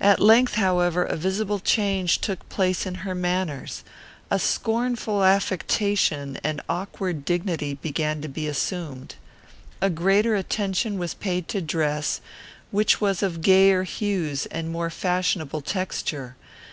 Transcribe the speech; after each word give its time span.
At 0.00 0.20
length, 0.20 0.54
however, 0.54 1.02
a 1.02 1.16
visible 1.16 1.58
change 1.58 2.20
took 2.20 2.48
place 2.48 2.86
in 2.86 2.94
her 3.02 3.12
manners. 3.12 3.82
A 4.30 4.38
scornful 4.38 5.24
affectation 5.24 6.38
and 6.44 6.60
awkward 6.68 7.24
dignity 7.24 7.74
began 7.74 8.22
to 8.22 8.28
be 8.28 8.46
assumed. 8.46 9.16
A 9.80 9.90
greater 9.90 10.36
attention 10.36 10.96
was 10.96 11.14
paid 11.14 11.48
to 11.48 11.60
dress, 11.60 12.20
which 12.70 13.00
was 13.00 13.20
of 13.20 13.42
gayer 13.42 13.82
hues 13.82 14.46
and 14.46 14.70
more 14.70 14.90
fashionable 14.90 15.60
texture. 15.62 16.36